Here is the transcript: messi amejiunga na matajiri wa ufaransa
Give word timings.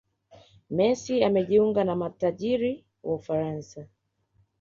messi 0.77 1.13
amejiunga 1.27 1.81
na 1.83 1.95
matajiri 1.95 2.71
wa 3.03 3.13
ufaransa 3.15 3.79